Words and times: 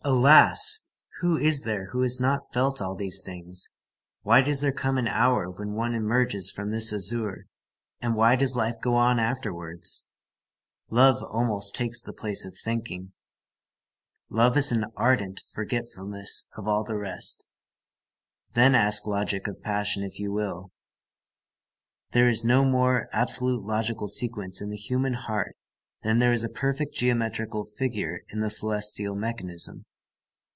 Alas! 0.03 0.79
Who 1.19 1.37
is 1.37 1.61
there 1.61 1.91
who 1.91 2.01
has 2.01 2.19
not 2.19 2.51
felt 2.51 2.81
all 2.81 2.95
these 2.95 3.21
things? 3.21 3.67
Why 4.23 4.41
does 4.41 4.59
there 4.59 4.71
come 4.71 4.97
an 4.97 5.07
hour 5.07 5.47
when 5.51 5.73
one 5.73 5.93
emerges 5.93 6.49
from 6.49 6.71
this 6.71 6.91
azure, 6.91 7.45
and 8.01 8.15
why 8.15 8.35
does 8.35 8.55
life 8.55 8.77
go 8.81 8.95
on 8.95 9.19
afterwards? 9.19 10.07
Loving 10.89 11.23
almost 11.27 11.75
takes 11.75 12.01
the 12.01 12.13
place 12.13 12.45
of 12.45 12.57
thinking. 12.57 13.13
Love 14.27 14.57
is 14.57 14.71
an 14.71 14.85
ardent 14.95 15.43
forgetfulness 15.53 16.47
of 16.57 16.67
all 16.67 16.83
the 16.83 16.97
rest. 16.97 17.45
Then 18.53 18.73
ask 18.73 19.05
logic 19.05 19.47
of 19.47 19.61
passion 19.61 20.01
if 20.01 20.17
you 20.17 20.31
will. 20.31 20.71
There 22.09 22.27
is 22.27 22.43
no 22.43 22.65
more 22.65 23.07
absolute 23.11 23.61
logical 23.61 24.07
sequence 24.07 24.61
in 24.61 24.71
the 24.71 24.77
human 24.77 25.13
heart 25.13 25.55
than 26.01 26.17
there 26.17 26.33
is 26.33 26.43
a 26.43 26.49
perfect 26.49 26.95
geometrical 26.95 27.65
figure 27.65 28.21
in 28.29 28.39
the 28.39 28.49
celestial 28.49 29.13
mechanism. 29.13 29.85